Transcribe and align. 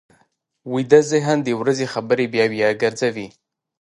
ویده 0.73 0.99
ذهن 1.11 1.37
د 1.43 1.49
ورځې 1.59 1.85
خبرې 1.93 2.25
بیا 2.33 2.45
بیا 2.53 2.69
ګرځوي 2.81 3.27